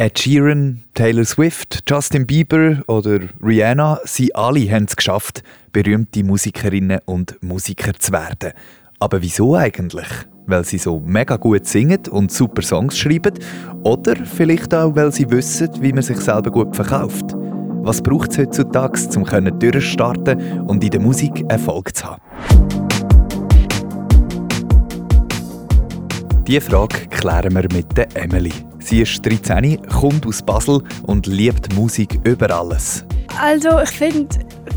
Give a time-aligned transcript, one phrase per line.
[0.00, 7.00] Ed Sheeran, Taylor Swift, Justin Bieber oder Rihanna, sie alle haben es geschafft, berühmte Musikerinnen
[7.04, 8.52] und Musiker zu werden.
[9.00, 10.06] Aber wieso eigentlich?
[10.46, 13.34] Weil sie so mega gut singen und super Songs schreiben?
[13.82, 17.34] Oder vielleicht auch, weil sie wissen, wie man sich selber gut verkauft?
[17.82, 22.22] Was braucht es heutzutage, um durchstarten und in der Musik Erfolg zu haben?
[26.46, 28.67] Diese Frage klären wir mit der Emily.
[28.80, 33.04] Sie ist 13, kommt aus Basel und liebt Musik über alles.
[33.40, 34.28] Also ich finde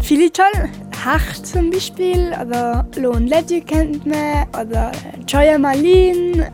[0.01, 0.69] viele toll.
[1.03, 4.91] Hecht zum Beispiel oder Lohn Lady kennt man oder
[5.27, 6.45] Joya Malin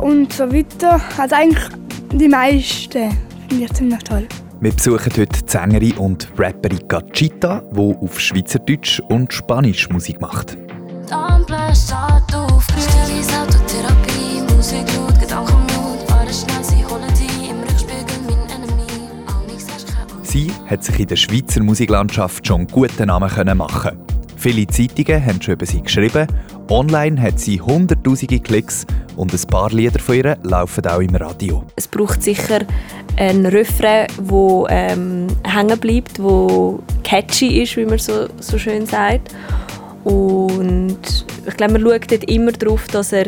[0.00, 1.00] und so weiter.
[1.16, 1.68] Also eigentlich
[2.12, 3.10] die meisten
[3.48, 4.26] finde ich ziemlich toll.
[4.60, 10.56] Wir besuchen heute die Sängerin und Rapperin Gachita, die auf Schweizerdeutsch und Spanisch Musik macht.
[11.10, 14.86] Ampel steht auf grün, Autotherapie, Musik
[15.20, 15.57] Gedanken
[20.68, 23.98] hat sich in der Schweizer Musiklandschaft schon guten Namen machen
[24.36, 26.28] Viele Zeitungen haben schon über sie geschrieben.
[26.68, 31.64] Online hat sie hunderttausende Klicks und ein paar Lieder von ihr laufen auch im Radio.
[31.74, 32.60] Es braucht sicher
[33.16, 39.34] einen Refrain, der ähm, hängen bleibt, der catchy ist, wie man so, so schön sagt.
[40.04, 43.26] Und ich glaube, man schaut dort immer darauf, dass er,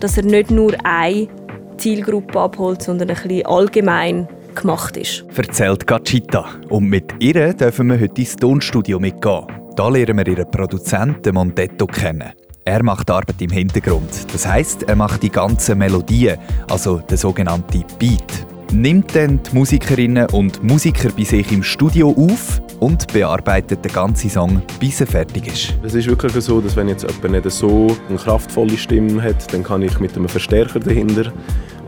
[0.00, 1.28] dass er nicht nur eine
[1.76, 4.26] Zielgruppe abholt, sondern ein bisschen allgemein
[4.60, 5.24] gemacht ist.
[5.36, 6.46] Erzählt Gachita.
[6.68, 9.46] Und mit ihr dürfen wir heute ins Tonstudio mitgehen.
[9.76, 12.32] Da lernen wir ihren Produzenten Mondetto kennen.
[12.64, 14.10] Er macht Arbeit im Hintergrund.
[14.32, 16.36] Das heißt, er macht die ganzen Melodien,
[16.68, 18.46] also den sogenannten Beat.
[18.72, 24.28] Nimmt dann die Musikerinnen und Musiker bei sich im Studio auf und bearbeitet den ganzen
[24.28, 25.74] Song, bis er fertig ist.
[25.82, 29.62] Es ist wirklich so, dass wenn jetzt jemand nicht so eine kraftvolle Stimme hat, dann
[29.62, 31.32] kann ich mit einem Verstärker dahinter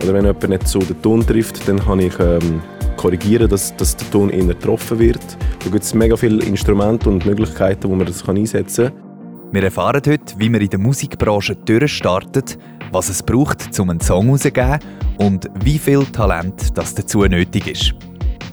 [0.03, 2.61] oder wenn jemand nicht so den Ton trifft, dann kann ich ähm,
[2.97, 5.21] korrigieren, dass, dass der Ton eher getroffen wird.
[5.65, 9.53] Da gibt es mega viele Instrumente und Möglichkeiten, wo man das kann einsetzen kann.
[9.53, 12.59] Wir erfahren heute, wie man in der Musikbranche durchstartet,
[12.93, 14.79] was es braucht, um einen Song herauszugeben
[15.19, 17.95] und wie viel Talent das dazu nötig ist.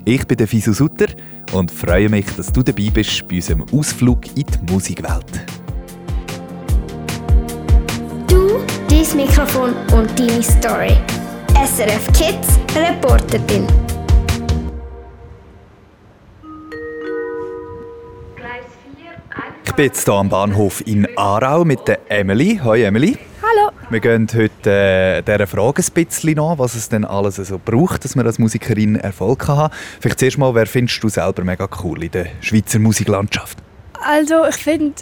[0.06, 1.08] Ich bin der Fisu Sutter
[1.52, 5.26] und freue mich, dass du dabei bist bei unserem Ausflug in die Musikwelt.
[8.28, 8.60] Du,
[8.90, 10.98] dein Mikrofon und deine Story.
[11.66, 13.66] SRF Kids Reporterin.
[19.66, 22.60] Ich bin jetzt hier am Bahnhof in Aarau mit der Emily.
[22.64, 23.18] Hallo Emily.
[23.42, 23.72] Hallo.
[23.90, 28.04] Wir gehen heute äh, dieser Frage ein bisschen nach, was es denn alles so braucht,
[28.04, 29.80] dass man als Musikerin Erfolg haben kann.
[30.00, 33.58] Vielleicht zuerst mal, wer findest du selber mega cool in der Schweizer Musiklandschaft?
[34.06, 34.94] Also ich finde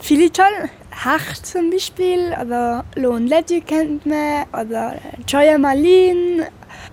[0.00, 0.70] viele toll.
[1.02, 4.94] Hecht zum Beispiel oder Lohn Lady kennt man oder
[5.26, 6.42] Joya Malin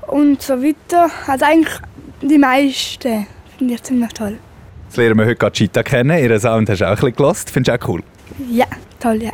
[0.08, 1.10] und so weiter.
[1.28, 1.74] Also eigentlich
[2.22, 4.38] die meisten finde ich ziemlich toll.
[4.88, 6.18] Jetzt lernen wir heute Gachita kennen.
[6.18, 7.48] Ihren Sound hast du auch ein bisschen.
[7.54, 8.04] Findest du auch cool?
[8.50, 8.66] Ja,
[9.00, 9.32] toll, ja.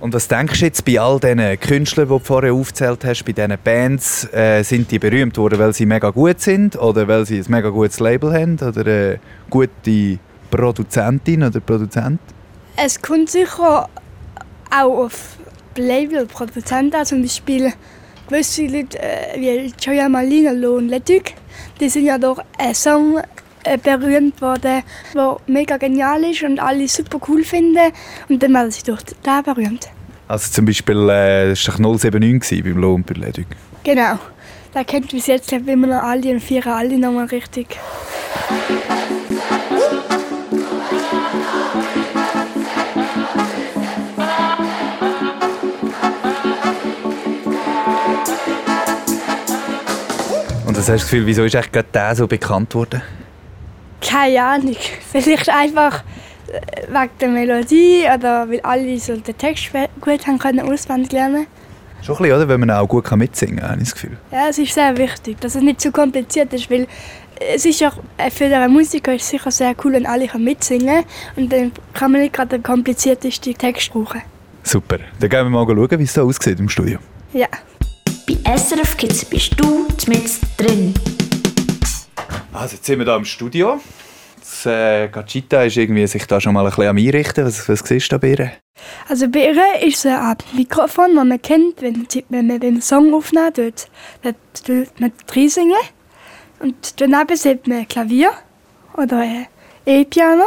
[0.00, 3.32] Und was denkst du jetzt bei all diesen Künstlern, die du vorher aufgezählt hast, bei
[3.32, 7.38] diesen Bands, äh, sind die berühmt worden, weil sie mega gut sind oder weil sie
[7.38, 9.20] ein mega gutes Label haben oder eine
[9.50, 10.18] gute
[10.50, 12.20] Produzentin oder Produzent?
[12.76, 13.88] Es kommt sicher
[14.70, 15.36] auch auf
[15.76, 17.72] Label, Produzenten, zum Beispiel
[18.28, 21.32] gewisse Leute äh, wie Joya Malina und Leduc,
[21.80, 23.20] die sind ja durch einen Song
[23.64, 24.82] äh, berühmt worden,
[25.14, 27.92] der mega genial ist und alle super cool finden
[28.28, 29.88] und dann werden sie durch den berühmt.
[30.28, 33.46] Also zum Beispiel, äh, das war 079 beim Lohn bei Leduc.
[33.82, 34.18] Genau,
[34.72, 37.66] da kennt bis jetzt immer noch alle und vier alle nochmal richtig.
[50.80, 53.02] Was hast du das Gefühl, wieso ist eigentlich gerade der so bekannt worden?
[54.00, 54.76] Keine Ahnung.
[55.12, 56.02] Vielleicht einfach
[56.50, 61.46] äh, wegen der Melodie oder weil alle so den Text gut haben können auswendig lernen
[62.00, 62.48] Schon ein bisschen, oder?
[62.48, 64.16] Wenn man auch gut mitsingen kann, habe ich das Gefühl.
[64.32, 66.86] Ja, es ist sehr wichtig, dass es nicht zu kompliziert ist, weil
[67.54, 71.04] es ist auch äh, für den Musiker ist sicher sehr cool, wenn alle mitsingen können
[71.36, 74.22] und dann kann man nicht gerade den kompliziertesten Text brauchen.
[74.62, 74.96] Super.
[75.18, 76.98] Dann gehen wir mal schauen, wie es so aussieht im Studio.
[77.34, 77.48] Ja.
[78.30, 80.94] Bei SRF Kids bist du mit drin.
[82.52, 83.80] Also jetzt sind wir hier im Studio.
[84.38, 87.44] Das äh, Gachita ist irgendwie sich da schon mal ein bisschen am Einrichten.
[87.44, 88.52] Was, was siehst du da bei ihr?
[89.08, 93.12] Also bei ihr ist es ein Mikrofon, das man kennt, wenn, wenn man den Song
[93.14, 93.58] aufnimmt.
[93.58, 93.88] Dort,
[94.22, 95.72] dort, dort man singen.
[96.60, 98.30] Und daneben sieht man Klavier
[98.96, 99.46] oder ein
[99.86, 100.46] E-Piano.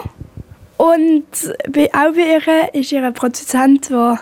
[0.77, 1.25] Und
[1.69, 4.19] bei, auch bei ihr ist ihr Produzent, der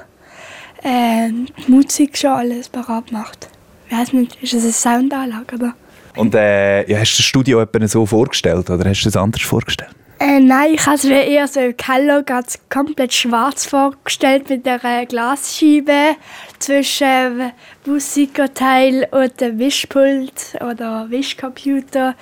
[0.83, 3.49] äh, die Musik schon alles parat macht.
[3.89, 5.73] Ich weiß nicht, ist das eine Soundanlage oder?
[6.15, 9.91] Und äh, ja, hast du das Studio so vorgestellt oder hast du es anders vorgestellt?
[10.19, 14.67] Äh, nein, ich habe es mir eher so im Keller ganz komplett schwarz vorgestellt mit
[14.67, 16.15] einer Glasscheibe
[16.59, 17.51] zwischen
[17.85, 22.13] Musikerteil und dem Wischpult oder Wischcomputer.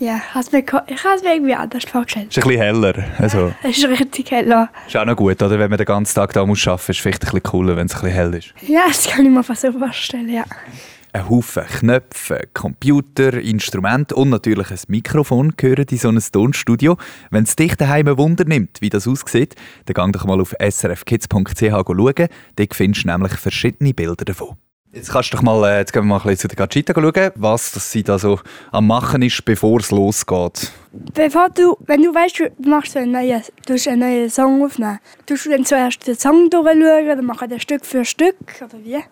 [0.00, 2.28] Ja, ich habe es mir irgendwie anders vorgestellt.
[2.30, 3.04] Ist ein bisschen heller.
[3.18, 4.70] Also, es ist richtig heller.
[4.86, 5.58] Ist auch noch gut, oder?
[5.58, 7.76] Wenn man den ganzen Tag da muss arbeiten muss, ist es vielleicht ein bisschen cooler,
[7.76, 8.54] wenn es ein bisschen hell ist.
[8.66, 10.44] Ja, das kann ich mir fast so vorstellen, ja.
[11.12, 16.96] Ein Haufen Knöpfe, Computer, Instrumente und natürlich ein Mikrofon gehören in so ein Tonstudio.
[17.30, 19.56] Wenn es dich daheim ein Wunder nimmt, wie das aussieht,
[19.86, 22.28] dann geh doch mal auf srfkids.ch schauen.
[22.56, 24.56] Dort findest du nämlich verschiedene Bilder davon.
[24.90, 26.94] Jetzt kannst du doch mal, äh, jetzt gehen wir mal ein bisschen zu der Gachita
[26.94, 28.40] schauen, was das sie da so
[28.72, 30.72] am machen ist, bevor es losgeht.
[31.12, 35.44] Bevor du, wenn du weißt, du machst einen neuen, du einen neuen Song aufnehmen, tust
[35.44, 39.04] du dann zuerst den Song durchschauen oder machen den Stück für Stück oder wie?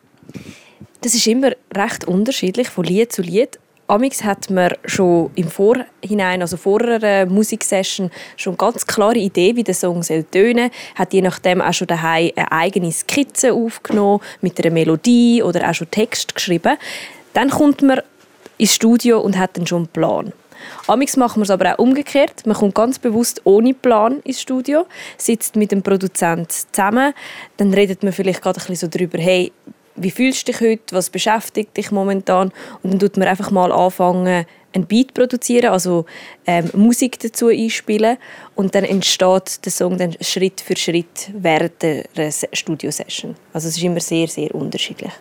[1.03, 3.59] Das ist immer recht unterschiedlich von Lied zu Lied.
[3.89, 9.55] Amix hat man schon im Vorhinein, also vor einer Musiksession, schon eine ganz klare Idee,
[9.55, 10.71] wie der Song soll tönen.
[10.97, 15.75] Hat je nachdem auch schon daheim eine eigene Skizze aufgenommen mit einer Melodie oder auch
[15.75, 16.77] schon Text geschrieben.
[17.33, 18.01] Dann kommt man
[18.59, 20.33] ins Studio und hat dann schon einen Plan.
[20.89, 22.45] Amix machen wir es aber auch umgekehrt.
[22.47, 24.87] Man kommt ganz bewusst ohne Plan ins Studio,
[25.17, 27.15] sitzt mit dem Produzent zusammen,
[27.57, 29.53] dann redet man vielleicht gerade ein bisschen so darüber, hey,
[29.97, 32.53] wie fühlst du dich heute, was beschäftigt dich momentan
[32.83, 34.47] und dann tut man einfach mal anfangen,
[34.77, 36.05] ein Beat produzieren, also
[36.47, 38.19] ähm, Musik dazu einspielen
[38.55, 42.05] und dann entsteht der Song dann Schritt für Schritt während der
[42.53, 43.35] Studio-Session.
[43.53, 45.13] Also es ist immer sehr, sehr unterschiedlich.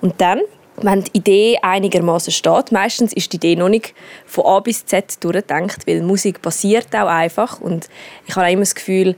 [0.00, 0.40] Und dann,
[0.76, 3.94] wenn die Idee einigermaßen steht, meistens ist die Idee noch nicht
[4.24, 7.88] von A bis Z durchgedacht, weil Musik passiert auch einfach und
[8.26, 9.16] ich habe immer das Gefühl,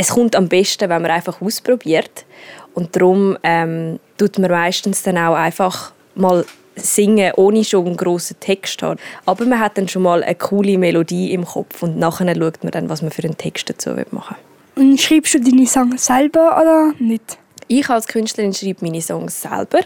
[0.00, 2.24] es kommt am besten, wenn man einfach ausprobiert.
[2.78, 6.44] Und darum ähm, tut man meistens dann auch einfach mal
[6.76, 9.00] singen, ohne schon einen grossen Text zu haben.
[9.26, 12.70] Aber man hat dann schon mal eine coole Melodie im Kopf und nachher schaut man
[12.70, 14.36] dann, was man für einen Text dazu machen
[14.76, 14.90] will.
[14.90, 17.36] Und schreibst du deine Songs selber oder nicht?
[17.66, 19.80] Ich als Künstlerin schreibe meine Songs selber,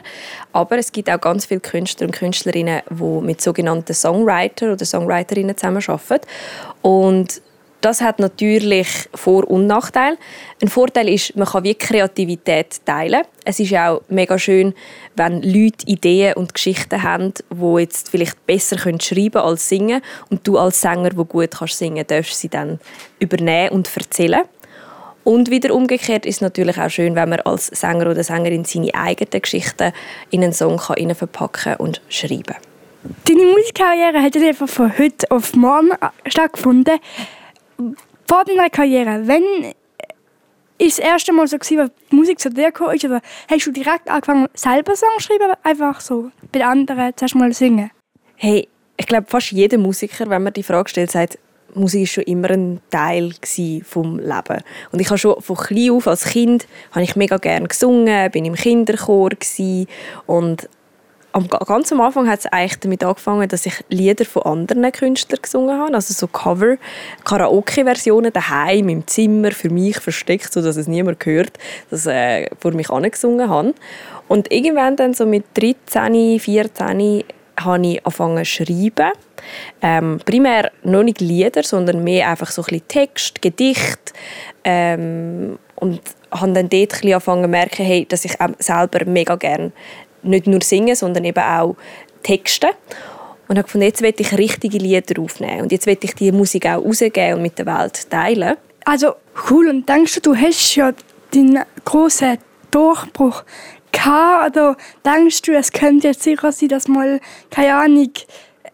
[0.52, 5.56] aber es gibt auch ganz viele Künstler und Künstlerinnen, die mit sogenannten Songwriter oder Songwriterinnen
[5.56, 6.26] zusammenarbeiten.
[6.82, 7.40] Und
[7.82, 10.16] das hat natürlich Vor- und Nachteile.
[10.62, 13.22] Ein Vorteil ist, man kann wie Kreativität teilen.
[13.44, 14.72] Es ist auch mega schön,
[15.16, 20.00] wenn Leute Ideen und Geschichten haben, die jetzt vielleicht besser schreiben können als singen
[20.30, 22.78] und du als Sänger, der gut kannst singen, darfst sie dann
[23.18, 24.42] übernehmen und erzählen.
[25.24, 28.94] Und wieder umgekehrt ist es natürlich auch schön, wenn man als Sänger oder Sängerin seine
[28.94, 29.92] eigenen Geschichten
[30.30, 32.56] in einen Song kann verpacken und schreiben.
[33.28, 35.90] Deine Musikkarriere hat einfach von heute auf morgen
[36.26, 37.00] stattgefunden
[38.26, 39.74] vor deiner Karriere, wenn
[40.78, 43.70] ist das erste Mal so als die Musik zu dir gekommen ist, oder hast du
[43.70, 47.90] direkt angefangen, selber Songs zu schreiben, einfach so bei anderen zuerst mal singen?
[48.36, 51.38] Hey, ich glaube, fast jeder Musiker, wenn man die Frage stellt, sagt,
[51.74, 53.32] Musik ist schon immer ein Teil
[53.84, 54.62] vom Leben.
[54.90, 58.44] Und ich habe schon von klein auf als Kind habe ich mega gerne gesungen, bin
[58.44, 59.30] im Kinderchor
[60.26, 60.68] und
[61.32, 65.40] am, ganz am Anfang hat es eigentlich damit angefangen, dass ich Lieder von anderen Künstlern
[65.42, 66.76] gesungen habe, also so Cover,
[67.24, 71.58] Karaoke-Versionen daheim im Zimmer für mich versteckt, sodass es niemand hört,
[71.90, 73.74] dass äh, vor mich angesungen habe.
[74.28, 77.24] Und irgendwann dann so mit 13, 14
[77.58, 79.12] habe ich angefangen zu schreiben.
[79.80, 84.12] Ähm, primär noch nicht Lieder, sondern mehr einfach so ein bisschen Text, Gedicht
[84.64, 89.72] ähm, und habe dann dort angefangen zu merken, hey, dass ich selber mega gerne
[90.22, 91.76] nicht nur singen, sondern eben auch
[92.22, 92.70] Texte.
[93.48, 95.62] Und habe gefunden, jetzt will ich richtige Lieder aufnehmen.
[95.62, 98.56] Und jetzt will ich diese Musik auch rausgeben und mit der Welt teilen.
[98.84, 99.14] Also
[99.50, 99.68] cool.
[99.68, 100.92] Und denkst du, du hast ja
[101.32, 102.38] deinen großen
[102.70, 103.44] Durchbruch
[103.90, 104.56] gehabt?
[104.56, 108.12] Oder denkst du, es könnte jetzt sicher sein, dass mal, keine Ahnung,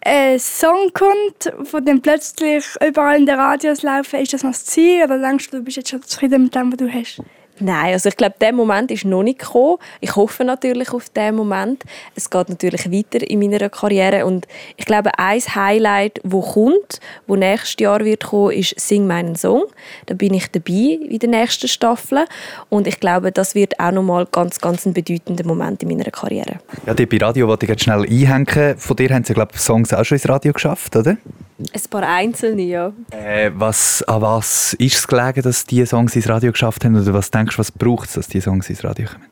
[0.00, 4.64] ein Song kommt, von dem plötzlich überall in den Radios laufen, ist das noch das
[4.64, 5.04] Ziel?
[5.04, 7.20] Oder denkst du, du bist jetzt schon zufrieden mit dem, was du hast?
[7.60, 9.78] Nein, also ich glaube, der Moment ist noch nicht gekommen.
[10.00, 11.84] Ich hoffe natürlich auf den Moment.
[12.14, 14.46] Es geht natürlich weiter in meiner Karriere und
[14.76, 19.64] ich glaube, ein Highlight, wo kommt, wo nächstes Jahr wird kommen, ist «Sing meinen Song».
[20.06, 22.24] Da bin ich dabei in der nächsten Staffel
[22.68, 26.60] und ich glaube, das wird auch nochmal ganz, ganz ein bedeutender Moment in meiner Karriere.
[26.86, 28.78] Ja, die bei Radio wollte ich jetzt schnell einhängen.
[28.78, 31.16] Von dir haben Sie, glaube ich, Songs auch schon ins Radio geschafft, oder?
[31.58, 32.92] Ein paar einzelne, ja.
[33.10, 36.94] Äh, was, an was ist es gelegen, dass diese Songs ins Radio geschafft haben?
[36.94, 39.26] Oder was denkst du, was braucht es, dass diese Songs ins Radio kommen?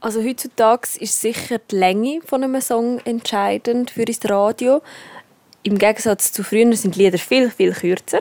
[0.00, 4.82] Also heutzutage ist sicher die Länge von einem Song entscheidend für das Radio.
[5.62, 8.20] Im Gegensatz zu früher sind Lieder viel, viel kürzer.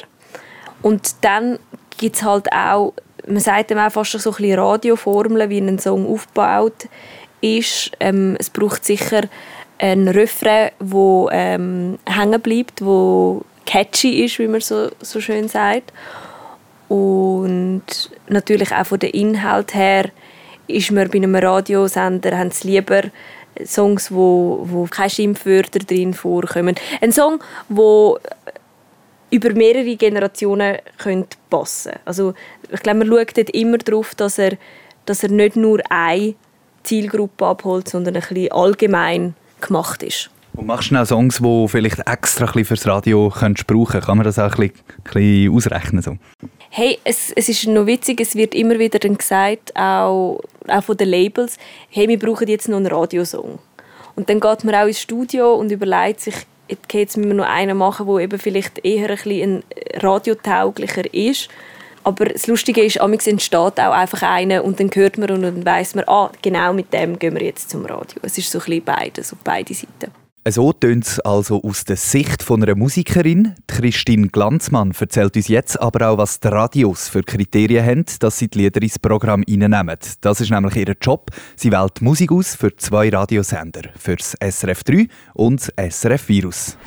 [0.82, 1.60] Und dann
[1.98, 2.94] gibt es halt auch,
[3.28, 6.88] man sagt dem auch fast so ein bisschen Radioformeln, wie ein Song aufgebaut
[7.42, 7.92] ist.
[8.00, 9.24] Ähm, es braucht sicher
[9.78, 15.92] ein Refrain, wo ähm, hängen bleibt, wo catchy ist, wie man so, so schön sagt.
[16.94, 20.12] Und natürlich auch von der Inhalt her
[20.68, 23.02] ist man bei einem Radiosender haben sie lieber
[23.66, 26.76] Songs, wo, wo keine Schimpfwörter drin vorkommen.
[27.02, 28.20] Ein Song, wo
[29.32, 32.36] über mehrere Generationen könnte passen Also
[32.72, 34.56] ich glaube, man schaut immer darauf, dass er,
[35.08, 36.36] dass er nicht nur eine
[36.84, 40.30] Zielgruppe abholt, sondern ein bisschen allgemein gemacht ist.
[40.56, 44.38] Und machst du auch Songs, die vielleicht extra fürs Radio könntest brauchen Kann man das
[44.38, 46.02] auch ein bisschen, ein bisschen ausrechnen?
[46.04, 46.18] So?
[46.76, 50.98] Hey, es, es ist noch witzig, es wird immer wieder dann gesagt, auch, auch von
[50.98, 51.60] den Labels,
[51.92, 53.60] hey, wir brauchen jetzt noch einen Radiosong.
[54.16, 56.34] Und dann geht man auch ins Studio und überlegt sich,
[56.92, 59.64] jetzt müssen wir noch einen machen, der eben vielleicht eher ein bisschen
[59.98, 61.48] radiotauglicher ist.
[62.04, 65.64] Aber das Lustige ist, amigs entsteht auch einfach einer und dann hört man und dann
[65.64, 68.20] weiss man, ah, genau mit dem gehen wir jetzt zum Radio.
[68.24, 70.23] Es ist so ein bisschen beides, auf beide Seiten.
[70.50, 73.56] So tönt es also aus der Sicht von einer Musikerin.
[73.66, 78.50] Christine Glanzmann erzählt uns jetzt aber auch, was die Radios für Kriterien haben, dass sie
[78.50, 79.98] die Lieder ins Programm reinnehmen.
[80.20, 81.32] Das ist nämlich ihr Job.
[81.56, 86.78] Sie wählt Musik aus für zwei Radiosender, für das SRF 3 und das SRF Virus.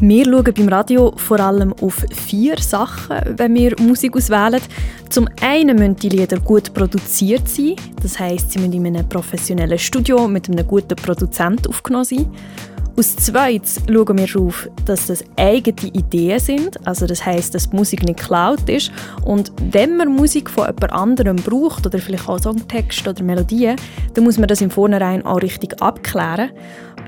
[0.00, 4.60] Wir schauen beim Radio vor allem auf vier Sachen, wenn wir Musik auswählen.
[5.10, 9.78] Zum einen müssen die Lieder gut produziert sein, das heißt, sie müssen in einem professionellen
[9.80, 12.30] Studio mit einem guten Produzent aufgenommen sein.
[12.96, 17.76] Aus zweites schauen wir darauf, dass das eigene Ideen sind, also das heißt, dass die
[17.76, 18.92] Musik nicht geklaut ist.
[19.24, 23.74] Und wenn man Musik von jemand anderem braucht oder vielleicht auch Songtext oder Melodien,
[24.14, 26.50] dann muss man das im Vornherein auch richtig abklären.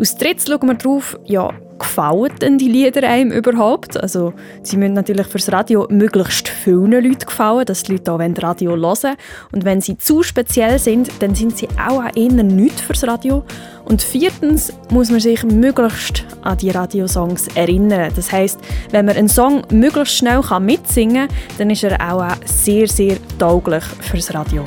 [0.00, 3.96] Aus drittes schauen wir darauf, ja, gefallen denn die Lieder einem überhaupt?
[3.96, 8.76] Also, sie müssen natürlich fürs Radio möglichst vielen Leuten gefallen, dass die Leute auch Radio
[8.76, 9.16] hören
[9.52, 13.44] Und wenn sie zu speziell sind, dann sind sie auch eher nicht fürs Radio.
[13.84, 18.12] Und viertens muss man sich möglichst an die Radiosongs erinnern.
[18.16, 18.58] Das heißt,
[18.90, 23.84] wenn man einen Song möglichst schnell mitsingen kann, dann ist er auch sehr, sehr tauglich
[24.00, 24.64] fürs Radio.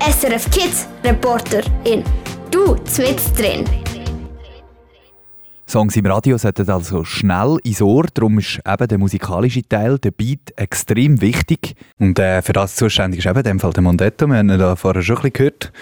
[0.00, 2.04] SRF Kids Reporter in
[2.50, 3.64] Du, zwitz drin.
[5.68, 10.12] Songs im Radio sollten also schnell ins Ohr, darum ist eben der musikalische Teil, der
[10.12, 11.74] Beat, extrem wichtig.
[11.98, 14.28] Und äh, für das zuständig ist eben in dem Fall der Mondetto.
[14.28, 15.72] Wir haben ihn da vorher schon ein bisschen gehört,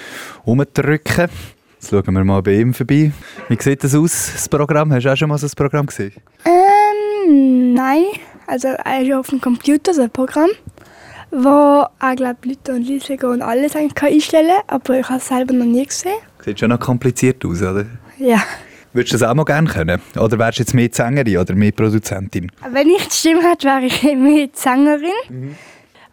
[0.44, 1.28] umdrücken.
[1.74, 3.12] Jetzt schauen wir mal bei ihm vorbei.
[3.50, 4.90] Wie sieht das aus, das Programm?
[4.90, 6.14] Hast du auch schon mal so ein Programm gesehen?
[6.46, 8.04] Ähm, nein.
[8.46, 10.48] Also eigentlich auf dem Computer so ein Programm,
[11.30, 15.52] wo auch glaub, Leute und Leute und alles einstellen kann, aber ich habe es selber
[15.52, 16.16] noch nie gesehen.
[16.42, 17.84] Sieht schon noch kompliziert aus, oder?
[18.16, 18.42] Ja.
[18.94, 20.00] Würdest du das auch mal gerne können?
[20.16, 22.52] Oder wärst du jetzt mehr Sängerin oder mehr Produzentin?
[22.70, 25.10] Wenn ich die Stimme hätte, wäre ich mehr Sängerin.
[25.28, 25.56] Mhm.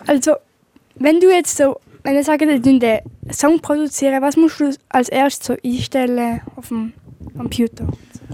[0.07, 0.33] Also,
[0.95, 2.99] wenn du jetzt so, wenn ich sage, du den
[3.31, 6.93] Song produzieren, was musst du als erstes so einstellen auf dem
[7.37, 7.85] Computer?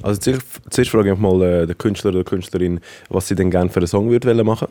[0.02, 3.52] Also zuerst, zuerst frage ich mal äh, den Künstler oder die Künstlerin, was sie denn
[3.52, 4.70] gerne für einen Song würde machen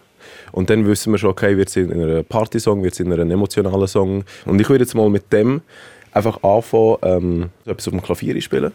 [0.52, 3.30] Und dann wissen wir schon, okay, wird es in einem Party-Song, wird es in einem
[3.30, 4.24] emotionalen Song.
[4.46, 5.60] Und ich würde jetzt mal mit dem
[6.12, 8.72] einfach anfangen, ähm, etwas auf dem Klavier spielen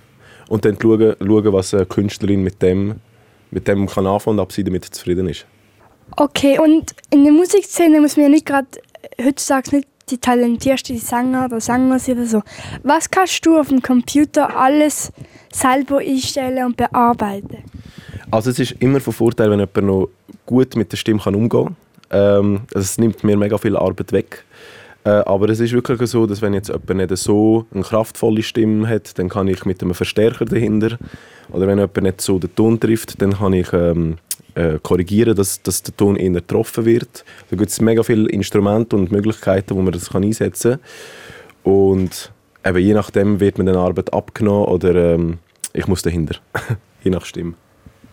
[0.52, 2.96] und dann schauen, schauen was eine Künstlerin mit dem,
[3.52, 5.46] mit dem kann anfangen und ob sie damit zufrieden ist.
[6.18, 8.68] Okay, und in der Musikszene muss man ja nicht gerade
[9.24, 12.42] heutzutage nicht die talentierste Sänger oder Sänger sein oder so.
[12.84, 15.14] Was kannst du auf dem Computer alles
[15.54, 17.64] selber einstellen und bearbeiten?
[18.30, 20.10] Also es ist immer von Vorteil, wenn jemand noch
[20.46, 21.78] gut mit der Stimme kann umgehen
[22.10, 22.40] kann.
[22.44, 24.44] Ähm, es nimmt mir mega viel Arbeit weg.
[25.04, 28.88] Äh, aber es ist wirklich so, dass wenn jetzt jemand nicht so eine kraftvolle Stimme
[28.88, 30.98] hat, dann kann ich mit einem Verstärker dahinter.
[31.52, 34.18] Oder wenn jemand nicht so den Ton trifft, dann kann ich ähm,
[34.56, 37.26] äh, korrigieren, dass, dass der Ton eher getroffen wird.
[37.50, 40.80] Da gibt es mega viele Instrumente und Möglichkeiten, wo man das kann einsetzen
[41.64, 41.74] kann.
[41.74, 42.32] Und
[42.66, 45.40] eben, je nachdem wird mir dann Arbeit abgenommen oder ähm,
[45.74, 46.36] ich muss dahinter.
[47.04, 47.54] je nach Stimme.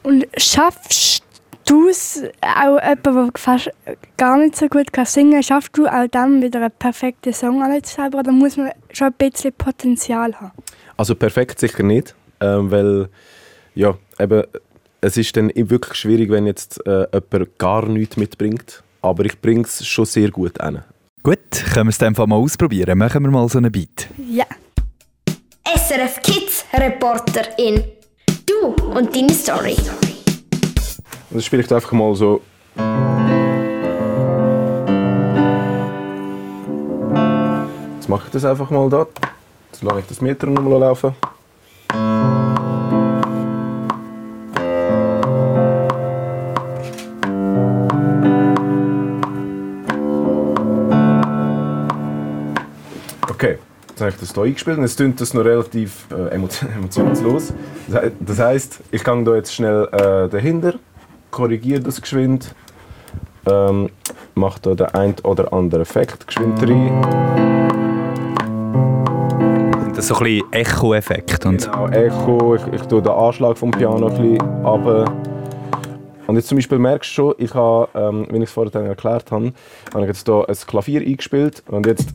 [0.02, 1.22] Und schaffst
[1.68, 3.70] du es auch jemand, der fast
[4.16, 7.62] gar nicht so gut kann singen kann, schaffst du auch dann wieder einen perfekten Song
[7.84, 10.52] selber oder muss man schon ein bisschen Potenzial haben?
[10.96, 13.08] Also perfekt sicher nicht, ähm, weil
[13.74, 14.42] ja, eben,
[15.00, 19.62] es ist dann wirklich schwierig, wenn jetzt äh, jemand gar nichts mitbringt, aber ich bringe
[19.62, 20.82] es schon sehr gut an.
[21.22, 21.38] Gut,
[21.72, 22.96] können wir es dann mal ausprobieren.
[22.98, 24.08] Machen wir mal so einen Beat.
[24.30, 24.46] Ja.
[25.64, 27.84] SRF Kids Reporter in
[28.46, 29.76] Du und deine Story.
[31.30, 32.40] Das spiele ich einfach mal so.
[37.96, 39.06] Jetzt mache ich das einfach mal da.
[39.70, 41.14] Jetzt lasse ich das Metronom laufen.
[53.28, 53.58] Okay,
[53.98, 56.32] Jetzt habe ich das hier eingespielt und jetzt klingt das noch relativ äh,
[56.76, 57.52] emotionslos.
[58.20, 60.74] Das heisst, ich gehe hier jetzt schnell äh, dahinter,
[61.30, 62.54] korrigiere das geschwind,
[63.46, 63.90] ähm,
[64.34, 68.08] mache hier den ein oder anderen Effekt geschwind rein.
[69.88, 71.40] Das ist so ein bisschen Echo-Effekt.
[71.40, 75.12] Genau, Echo, ich, ich tue den Anschlag vom Piano ein bisschen runter.
[76.28, 79.32] Und jetzt zum Beispiel merkst du schon, ich habe, ähm, wie ich es vorhin erklärt
[79.32, 79.52] habe,
[79.94, 82.10] habe ich jetzt hier ein Klavier eingespielt und jetzt,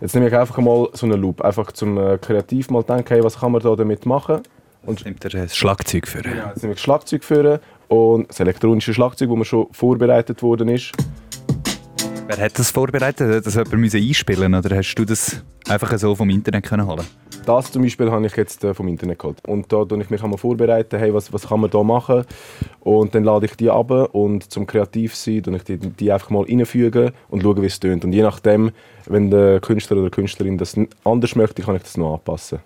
[0.00, 3.22] jetzt nehme ich einfach mal so einen Loop, einfach zum äh, kreativ mal denken, hey,
[3.22, 4.40] was kann man da damit machen.
[4.82, 6.36] Und nimmt er das Schlagzeug führen.
[6.36, 10.68] Ja, jetzt nehme ich das Schlagzeug führen und das elektronische Schlagzeug, das schon vorbereitet worden
[10.68, 10.92] ist.
[12.26, 13.36] Wer hat das vorbereitet?
[13.36, 17.06] Hat das jemand einspielen oder hast du das einfach so vom Internet können holen?
[17.46, 19.38] Das zum Beispiel habe ich jetzt äh, vom Internet geholt.
[19.46, 22.26] Und da tue ich mich einmal vorbereiten, hey, was, was kann man da machen?
[22.80, 26.28] Und dann lade ich die ab und zum kreativ sein, tue ich die, die einfach
[26.28, 28.04] mal reinfügen und schaue, wie es tönt.
[28.04, 28.72] Und je nachdem,
[29.06, 32.58] wenn der Künstler oder die Künstlerin das anders möchte, kann ich das noch anpassen.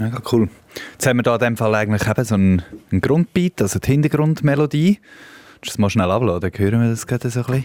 [0.00, 0.48] Mega cool.
[0.92, 3.86] Jetzt haben wir da in dem Fall eigentlich eben so einen, einen Grundbeat, also die
[3.86, 4.98] Hintergrundmelodie.
[5.64, 7.64] Das mal schnell abladen, dann hören wir das gerade so ein bisschen.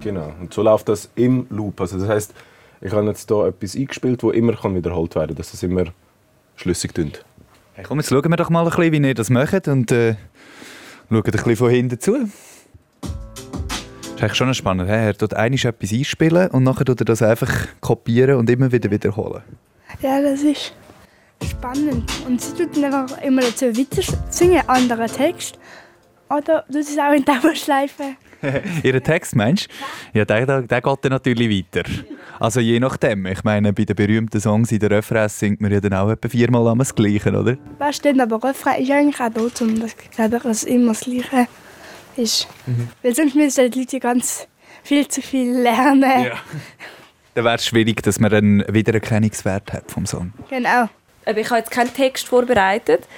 [0.00, 1.80] Genau, und so läuft das im Loop.
[1.80, 2.34] Also das heißt,
[2.82, 5.84] ich habe jetzt hier etwas eingespielt, das immer kann wiederholt werden kann, dass es immer
[6.56, 7.24] schlüssig tönt.
[7.72, 10.16] Hey, komm, jetzt schauen wir doch mal ein bisschen, wie ihr das macht und äh,
[11.08, 12.12] schauen ein bisschen von hinten zu.
[12.20, 12.30] Das
[14.14, 14.88] ist eigentlich schon spannend.
[14.88, 14.94] He?
[14.94, 18.90] Er tut einmal etwas einspielen und nachher tut er das einfach kopieren und immer wieder
[18.90, 19.42] wiederholen.
[20.00, 20.74] Ja, das ist
[21.48, 22.10] spannend.
[22.26, 25.58] Und sie tut dann einfach immer dazu weiter singen, anderen Text.
[26.30, 28.16] Oder du es auch in Dauerschleife.
[28.82, 29.68] Ihren Text, meinst
[30.12, 30.18] du?
[30.18, 31.88] Ja, der, der, der geht dann natürlich weiter.
[32.38, 33.26] Also je nachdem.
[33.26, 36.28] Ich meine, bei den berühmten Songs in der Refrain singt man ja dann auch etwa
[36.28, 37.56] viermal am das Gleiche, oder?
[37.78, 41.00] Das stimmt, aber Refrain ist eigentlich auch dort, um das, glaube ich, dass immer das
[41.00, 41.46] Gleiche
[42.16, 42.48] ist.
[42.66, 42.88] Mhm.
[43.02, 44.46] Weil sonst müssen die Leute ganz
[44.82, 46.24] viel zu viel lernen.
[46.24, 46.38] Ja.
[47.34, 50.32] Dann wäre es schwierig, dass man einen Wiedererkennungswert hat vom Song.
[50.50, 50.88] Genau.
[51.26, 53.08] Aber ich habe jetzt keinen Text vorbereitet.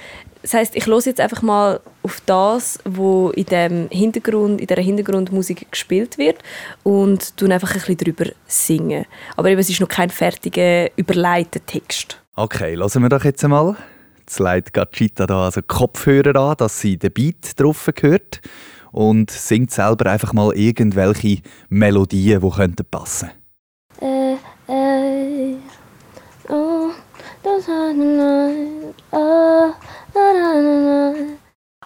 [0.47, 4.77] Das heißt, ich höre jetzt einfach mal auf das, was in dem Hintergrund, in der
[4.77, 6.37] Hintergrundmusik gespielt wird
[6.83, 9.03] und tun einfach ein bisschen darüber singen.
[9.35, 12.21] Aber eben, es ist noch kein fertiger, überleiteter Text.
[12.37, 13.75] Okay, lassen wir doch jetzt einmal.
[14.19, 18.39] Jetzt leitet Gachita da also Kopfhörer an, dass sie den Beat drauf hört
[18.93, 23.31] und singt selber einfach mal irgendwelche Melodien, die könnten passen.
[23.99, 24.35] Äh,
[24.69, 25.57] äh,
[26.47, 26.91] oh,
[27.43, 27.95] das hat
[29.11, 29.73] oh.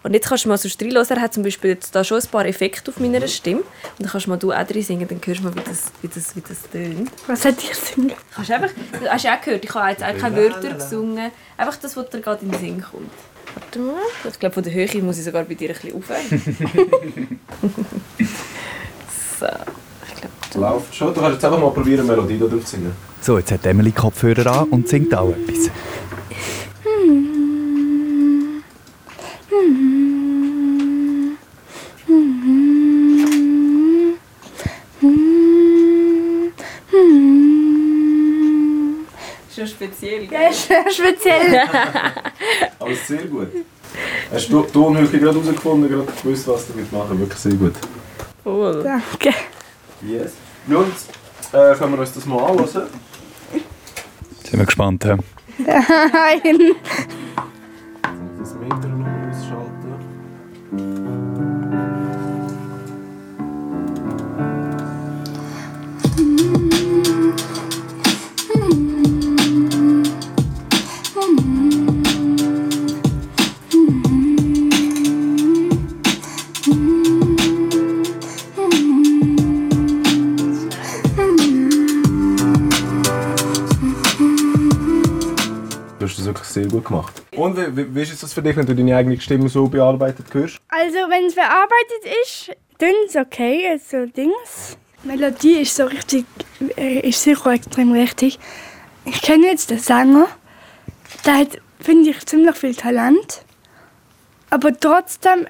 [0.04, 2.28] Und jetzt kannst du mal so reinhören, er hat zum Beispiel jetzt da schon ein
[2.28, 3.60] paar Effekte auf meiner Stimme.
[3.60, 3.68] Und
[4.00, 6.08] dann kannst du mal du auch drin singen, dann hörst du mal, wie das, wie
[6.08, 7.12] das, wie das tönt.
[7.28, 8.14] Was hat ihr singen?
[8.34, 8.72] Kannst du einfach,
[9.10, 11.32] hast du auch gehört, ich habe jetzt auch keine Wörter gesungen.
[11.58, 13.12] Einfach das, was dir gerade in den Sinn kommt.
[13.54, 13.96] Warte mal.
[14.28, 16.22] Ich glaube, von der Höhe muss ich sogar bei dir ein bisschen aufhören.
[19.40, 19.46] so.
[20.52, 21.14] Ich Läuft schon.
[21.14, 22.92] Du kannst jetzt einfach mal probieren, eine Melodie da drauf zu singen.
[23.22, 25.70] So, jetzt hat Emily Kopfhörer an und singt auch etwas.
[40.02, 40.28] Speziell.
[40.32, 41.62] Ja, ist speziell.
[42.80, 43.48] Aber sehr gut.
[44.32, 47.74] Hast du die Tonhöhe gerade herausgefunden, gerade gewusst, was du damit machen Wirklich sehr gut.
[48.46, 48.84] Cool.
[48.84, 49.34] Danke.
[50.02, 50.34] Yes.
[50.66, 50.86] Nun,
[51.52, 52.68] äh, können wir uns das mal anhören?
[54.44, 55.18] Sind wir gespannt, ja?
[55.58, 56.76] Nein.
[88.12, 90.60] Ist es für dich, wenn du deine eigene Stimme so bearbeitet hörst?
[90.70, 93.68] Also wenn es bearbeitet ist, dann ist es okay.
[93.70, 94.78] Also Dings.
[95.04, 96.26] Melodie ist so richtig,
[96.78, 98.40] äh, ist sicher extrem richtig.
[99.06, 100.28] Ich kenne jetzt den Sänger.
[101.26, 103.44] Der hat, finde ich, ziemlich viel Talent.
[104.52, 105.48] Aber trotzdem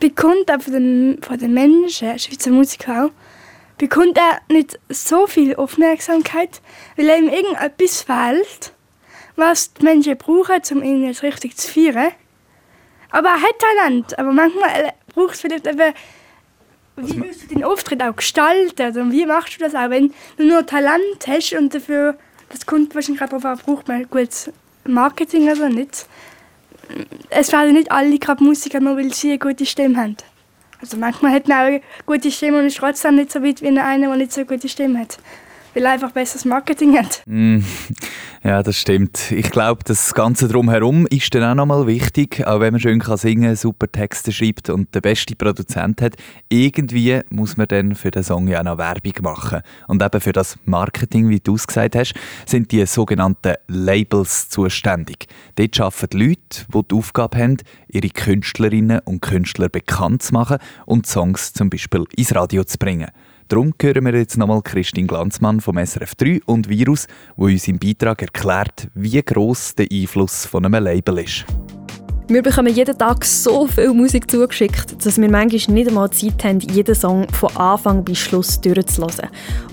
[0.00, 3.10] bekommt er von den, von den Menschen, Schweizer Musiker auch,
[3.78, 6.60] bekommt er nicht so viel Aufmerksamkeit,
[6.96, 8.73] weil ihm irgendetwas fehlt
[9.36, 12.12] was die Menschen brauchen, um ihn jetzt richtig zu feiern.
[13.10, 15.94] Aber er hat Talent, aber manchmal braucht es vielleicht eben,
[16.96, 18.82] wie willst du den Auftritt auch gestalten?
[18.82, 22.16] Also wie machst du das auch, wenn du nur Talent hast und dafür,
[22.50, 24.50] das kommt wahrscheinlich auch darauf braucht man gutes
[24.84, 26.06] Marketing oder nicht.
[27.30, 30.16] es werden nicht alle gerade Musiker, nur weil sie eine gute Stimme haben.
[30.80, 33.68] Also manchmal hat man auch eine gute Stimme und ist trotzdem nicht so weit wie
[33.68, 35.18] einer, der nicht so eine gute Stimme hat
[35.74, 37.22] weil er einfach besseres Marketing hat.
[37.26, 37.58] Mm,
[38.44, 39.32] ja, das stimmt.
[39.32, 43.16] Ich glaube, das Ganze drumherum ist dann auch nochmal wichtig, auch wenn man schön kann
[43.16, 46.14] singen, super Texte schreibt und der beste Produzent hat.
[46.48, 49.60] Irgendwie muss man dann für den Song ja auch noch Werbung machen.
[49.88, 52.14] Und eben für das Marketing, wie du es gesagt hast,
[52.46, 55.26] sind die sogenannten Labels zuständig.
[55.56, 57.56] Dort arbeiten Leute, die die Aufgabe haben,
[57.88, 63.10] ihre Künstlerinnen und Künstler bekannt zu machen und Songs zum Beispiel ins Radio zu bringen.
[63.48, 67.78] Darum hören wir jetzt nochmal Christine Glanzmann vom SRF 3 und Virus, wo uns im
[67.78, 71.44] Beitrag erklärt, wie gross der Einfluss von einem Label ist.
[72.26, 76.58] Wir bekommen jeden Tag so viel Musik zugeschickt, dass wir manchmal nicht einmal Zeit haben,
[76.60, 79.28] jeden Song von Anfang bis Schluss durchzuhören.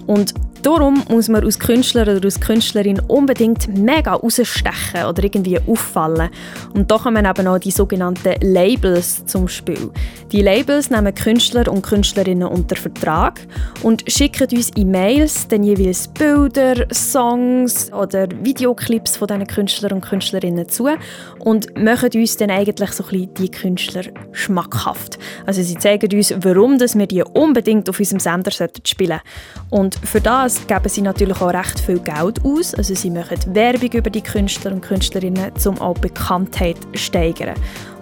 [0.05, 6.29] Und Darum muss man als Künstler oder als Künstlerin unbedingt mega rausstechen oder irgendwie auffallen.
[6.73, 9.89] Und da kommen eben auch die sogenannten Labels zum Spiel.
[10.31, 13.41] Die Labels nehmen Künstler und Künstlerinnen unter Vertrag
[13.81, 20.69] und schicken uns E-Mails dann jeweils Bilder, Songs oder Videoclips von diesen Künstlern und Künstlerinnen
[20.69, 20.89] zu
[21.39, 25.17] und machen uns dann eigentlich so ein bisschen die Künstler schmackhaft.
[25.45, 29.21] Also sie zeigen uns, warum wir die unbedingt auf unserem Sender spielen
[29.69, 29.71] sollten.
[29.71, 32.73] Und für das das geben sie natürlich auch recht viel Geld aus.
[32.75, 37.55] Also sie machen Werbung über die Künstler und Künstlerinnen, um auch Bekanntheit zu steigern.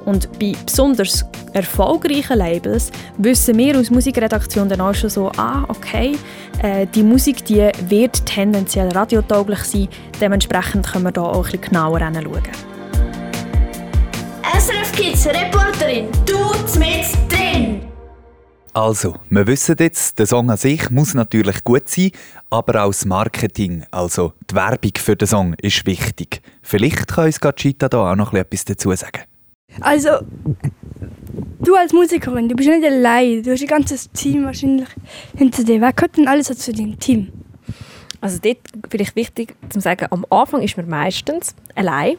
[0.06, 6.18] Und bei besonders erfolgreichen Labels wissen wir aus Musikredaktion dann auch schon so, ah, okay,
[6.64, 9.88] äh, die Musik die wird tendenziell radiotauglich sein.
[10.20, 12.44] Dementsprechend können wir da auch ein bisschen genauer hinschauen.
[14.58, 17.29] SRF Kids Reporterin, du mit!
[18.74, 22.12] Also, wir wissen jetzt, der Song an sich muss natürlich gut sein,
[22.50, 26.42] aber auch das Marketing, also die Werbung für den Song, ist wichtig.
[26.62, 29.24] Vielleicht kann uns Gachita da auch noch etwas dazu sagen.
[29.82, 30.10] Also,
[31.60, 34.90] du als Musikerin, du bist nicht allein, du hast ein ganzes Team wahrscheinlich
[35.36, 35.82] hinter dir.
[35.82, 37.32] Wer gehört denn alles zu deinem Team?
[38.22, 38.58] Also dort
[38.90, 42.18] vielleicht wichtig zu sagen, am Anfang ist man meistens allein,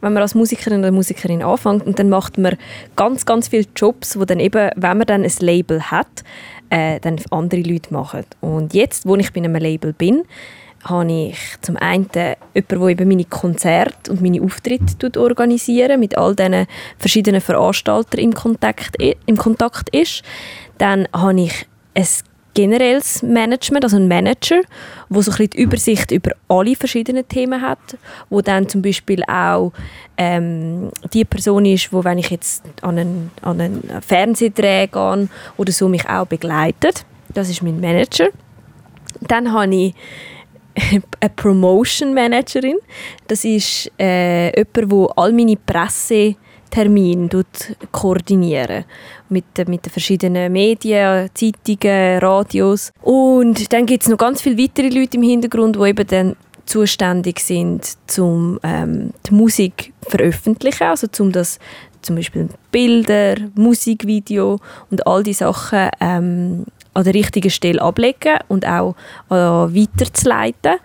[0.00, 2.56] wenn man als Musikerin oder Musikerin anfängt und dann macht man
[2.94, 6.24] ganz, ganz viele Jobs, wo dann eben, wenn man dann ein Label hat,
[6.70, 8.24] äh, dann andere Leute machen.
[8.40, 10.22] Und jetzt, wo ich bei einem Label bin,
[10.84, 16.34] habe ich zum einen jemanden, der eben meine Konzerte und meine Auftritte organisieren mit all
[16.34, 20.22] diesen verschiedenen Veranstaltern im Kontakt, im Kontakt ist.
[20.78, 22.06] Dann habe ich ein
[22.54, 24.60] generelles Management, also ein Manager,
[25.08, 27.78] wo so ein bisschen die Übersicht über alle verschiedenen Themen hat,
[28.28, 29.72] wo dann zum Beispiel auch
[30.16, 35.72] ähm, die Person ist, wo wenn ich jetzt an einen, an einen Fernsehdreh gehe oder
[35.72, 37.04] so mich auch begleitet.
[37.32, 38.28] Das ist mein Manager.
[39.20, 39.94] Dann habe ich
[41.20, 42.78] eine Promotion Managerin.
[43.26, 46.36] Das ist äh, jemand, wo all meine Presse
[46.70, 47.28] Termin
[47.90, 48.84] koordinieren
[49.28, 52.92] mit, mit den verschiedenen Medien, Zeitungen, Radios.
[53.02, 57.40] Und dann gibt es noch ganz viele weitere Leute im Hintergrund, die eben dann zuständig
[57.40, 61.58] sind, um ähm, die Musik veröffentlichen, also um das
[62.02, 68.66] zum Beispiel Bilder, Musikvideo und all die Sachen ähm, an der richtigen Stelle ablegen und
[68.66, 68.94] auch
[69.30, 70.78] äh, weiterzuleiten.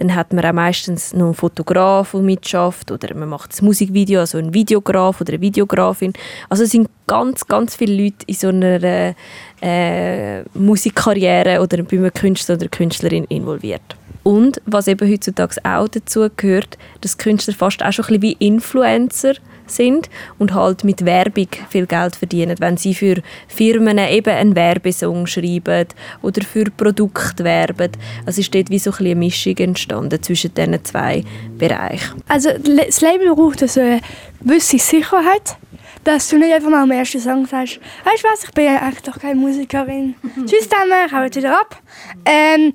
[0.00, 4.20] Dann hat man auch meistens noch einen Fotograf, der mitschafft oder man macht das Musikvideo,
[4.20, 6.14] also ein Videograf oder eine Videografin.
[6.48, 9.14] Also es sind ganz, ganz viele Leute in so einer
[9.60, 13.82] äh, Musikkarriere oder bei einem Künstler oder Künstlerin involviert.
[14.22, 18.46] Und was eben heutzutage auch dazu gehört, dass Künstler fast auch schon ein bisschen wie
[18.46, 19.34] Influencer
[19.70, 25.26] sind und halt mit Werbung viel Geld verdienen, wenn sie für Firmen eben einen Werbesong
[25.26, 25.86] schreiben
[26.22, 27.92] oder für Produkte werben.
[28.26, 31.24] Also ist dort wie so ein eine Mischung entstanden zwischen diesen zwei
[31.58, 32.22] Bereichen.
[32.28, 34.00] Also das Label braucht also eine
[34.40, 35.56] gewisse Sicherheit,
[36.04, 39.02] dass du nicht einfach mal am ersten Song sagst, weißt du was, ich bin eigentlich
[39.02, 40.14] doch keine Musikerin.
[40.46, 41.80] Tschüss dann, ich hau jetzt wieder ab.
[42.24, 42.74] Ähm,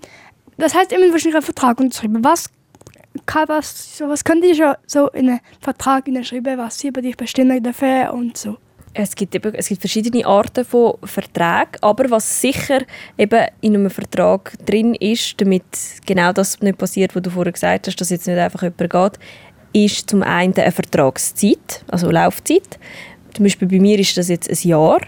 [0.57, 2.23] das heißt immer wahrscheinlich einen Vertrag unterschreiben.
[2.23, 2.49] Was
[3.47, 7.17] was, so, was könnt ihr schon so in einen Vertrag schreiben, was sie über dich
[7.17, 8.57] bestimmen dürfen und so?
[8.97, 12.79] Es gibt, eben, es gibt verschiedene Arten von Verträgen, aber was sicher
[13.17, 15.65] eben in einem Vertrag drin ist, damit
[16.05, 19.19] genau das nicht passiert, was du vorher gesagt hast, dass jetzt nicht einfach jemand geht,
[19.73, 22.79] ist zum einen eine Vertragszeit, also Laufzeit.
[23.33, 25.01] Zum Beispiel bei mir ist das jetzt ein Jahr.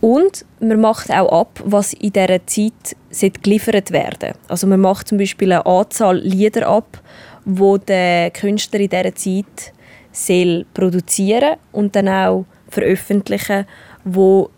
[0.00, 2.96] Und man macht auch ab, was in dieser Zeit
[3.42, 7.00] geliefert werden Also man macht zum Beispiel eine Anzahl Lieder ab,
[7.44, 9.72] wo der Künstler in dieser Zeit
[10.12, 13.66] soll produzieren und dann auch veröffentlichen,
[14.04, 14.50] wo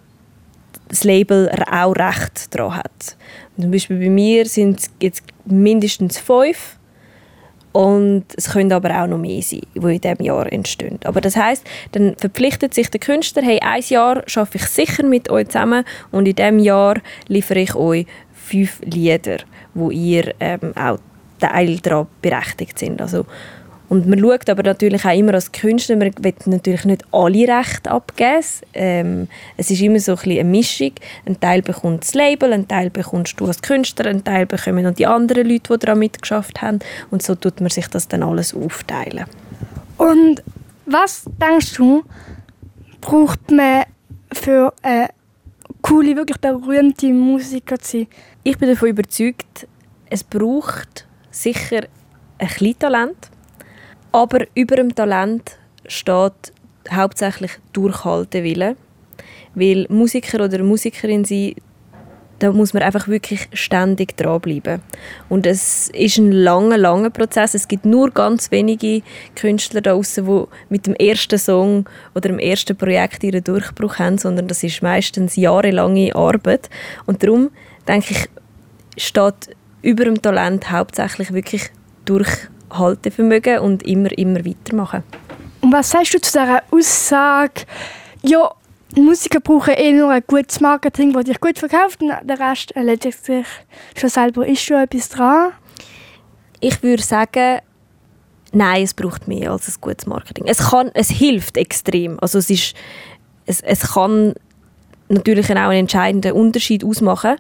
[0.89, 3.17] das Label auch Recht daran hat.
[3.61, 6.79] zum Beispiel bei mir sind es jetzt mindestens fünf
[7.77, 10.99] Und es können aber auch noch mehr sein, die in diesem Jahr entstehen.
[11.05, 11.63] Aber das heißt,
[11.93, 16.27] dann verpflichtet sich der Künstler, hey, ein Jahr schaffe ich sicher mit euch zusammen und
[16.27, 16.95] in diesem Jahr
[17.29, 19.41] liefere ich euch fünf Lieder,
[19.75, 20.97] wo ihr ähm, auch
[21.39, 23.03] Teil daran berechtigt sind.
[23.03, 23.27] Also,
[23.89, 27.91] und man schaut aber natürlich auch immer als Künstler, man will natürlich nicht alle Rechte
[27.91, 28.45] abgeben.
[28.75, 30.93] Ähm, es ist immer so ein bisschen eine Mischung.
[31.25, 34.95] Ein Teil bekommt das Label, ein Teil bekommst du als Künstler, ein Teil bekommen dann
[34.95, 36.81] die anderen Leute, die daran mitgeschafft haben.
[37.11, 39.27] Und so tut man sich das dann alles aufteilen.
[39.99, 40.43] Und
[40.87, 42.03] was denkst du,
[43.01, 43.85] braucht man
[44.33, 45.11] für eine
[45.83, 48.07] coole, wirklich berühmte Musiker zu sein?
[48.43, 49.69] Ich bin davon überzeugt,
[50.11, 51.83] es braucht sicher
[52.39, 53.31] ein bisschen Talent
[54.17, 56.55] aber über dem Talent steht
[56.91, 58.75] hauptsächlich Durchhaltewille.
[59.55, 61.55] Weil Musiker oder Musikerin sein,
[62.39, 64.81] da muss man einfach wirklich ständig dranbleiben.
[65.29, 67.53] Und es ist ein langer, langer Prozess.
[67.53, 69.03] Es gibt nur ganz wenige
[69.35, 74.17] Künstler da draußen, die mit dem ersten Song oder dem ersten Projekt ihren Durchbruch haben,
[74.17, 76.71] sondern das ist meistens jahrelange Arbeit.
[77.05, 77.51] Und darum
[77.87, 78.29] denke ich,
[78.97, 81.71] steht über dem Talent hauptsächlich wirklich
[82.07, 85.03] Durchhaltewille Haltevermögen und immer, immer weitermachen.
[85.61, 87.63] Und was sagst du zu dieser Aussage,
[88.23, 88.51] ja,
[88.95, 93.25] Musiker brauchen eh nur ein gutes Marketing, das dich gut verkauft und der Rest erledigt
[93.25, 93.47] sich
[93.97, 94.47] schon selber.
[94.47, 95.53] Ist schon etwas dran?
[96.61, 97.61] Ich würde sagen,
[98.53, 100.47] nein, es braucht mehr als ein gutes Marketing.
[100.47, 102.19] Es, kann, es hilft extrem.
[102.21, 102.75] Also es, ist,
[103.45, 104.35] es, es kann
[105.09, 107.37] natürlich auch einen entscheidenden Unterschied ausmachen,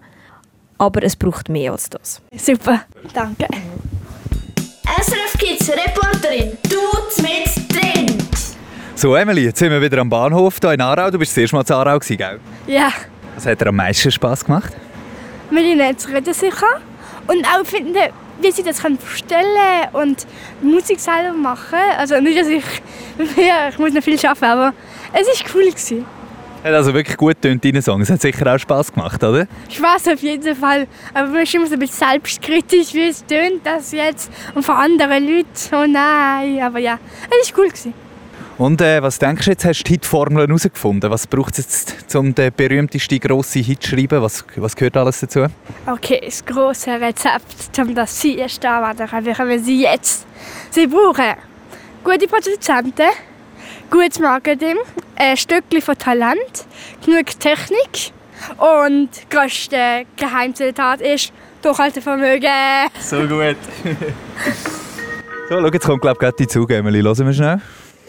[0.79, 2.21] aber es braucht mehr als das.
[2.37, 2.83] Super,
[3.15, 3.47] danke.
[4.99, 8.07] SRF Kids Reporterin, du mit drin.
[8.95, 11.11] So, Emily, jetzt sind wir wieder am Bahnhof hier in Aarau.
[11.11, 12.41] Du bist das erste Mal in Aarau, gell?
[12.67, 12.91] Ja.
[13.35, 14.73] Was hat dir am meisten Spass gemacht?
[15.51, 16.81] Mit ihnen zu reden sicher.
[17.27, 17.95] Und auch finden,
[18.41, 19.43] wie sie das verstellen
[19.93, 20.27] können und
[20.63, 21.79] Musik selber machen.
[21.99, 22.65] Also nicht, dass ich...
[23.37, 24.75] Ja, ich muss noch viel arbeiten, aber
[25.13, 25.67] es war cool.
[25.67, 26.07] Gewesen.
[26.67, 28.01] Hat also wirklich gut tönt deine Song.
[28.01, 29.47] Es hat sicher auch Spass gemacht, oder?
[29.71, 30.89] Spaß auf jeden Fall.
[31.15, 34.33] Aber man ist immer so ein bisschen selbstkritisch, wie es tönt das jetzt.
[34.53, 35.47] Und von anderen Leuten.
[35.71, 36.61] Oh nein.
[36.61, 36.99] Aber ja,
[37.41, 37.69] es war cool.
[37.69, 37.95] Gewesen.
[38.59, 39.65] Und äh, was denkst du jetzt?
[39.65, 41.09] Hast du die Hitformel herausgefunden?
[41.09, 44.21] Was braucht es jetzt, um den berühmtesten grossen Hit zu schreiben?
[44.21, 45.47] Was, was gehört alles dazu?
[45.87, 50.27] Okay, das grosse Rezept, um das Sie erst da werden, wir Sie jetzt.
[50.71, 51.35] Sie brauchen
[52.03, 53.11] gute Produzenten,
[53.91, 54.77] gutes Marketing,
[55.17, 56.67] ein Stückchen von Talent,
[57.05, 58.13] genug Technik
[58.59, 62.51] und das größte Geheimzitat ist Durchhaltevermögen.
[63.01, 63.57] So gut.
[65.49, 67.03] so, schau, jetzt kommt glaube ich gerade die Zug, Emily.
[67.03, 67.61] Hören wir schnell.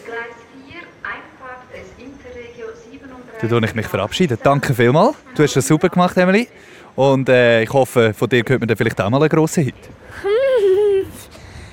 [0.04, 0.18] Gleis
[0.66, 3.48] 4, Einfahrt des Interregio 37.
[3.50, 4.38] Dann ich mich verabschieden.
[4.42, 5.16] Danke vielmals.
[5.34, 6.48] Du hast das super gemacht, Emily.
[6.94, 9.74] Und äh, ich hoffe, von dir hört man dann vielleicht auch mal einen grossen Hit.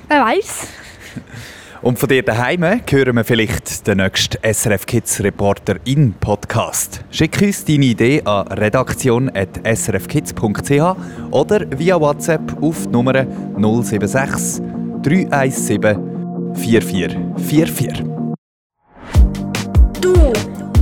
[0.08, 0.68] Wer weiß.
[1.86, 7.06] Und von dir daheim hören wir vielleicht den nächsten SRF Kids Reporter in Podcast.
[7.12, 10.96] Schick uns deine Idee an redaktion.srfkids.ch
[11.30, 13.28] oder via WhatsApp auf Nummer
[13.84, 14.64] 076
[15.04, 18.04] 317 4444.
[20.02, 20.34] Du,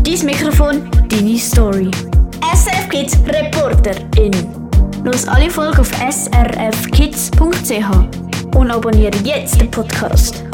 [0.05, 1.91] dein Mikrofon, deine Story.
[2.55, 4.31] SRF Kids Reporterin.
[5.03, 7.89] Los alle Folgen auf srfkids.ch
[8.55, 10.45] und abonniere jetzt den Podcast.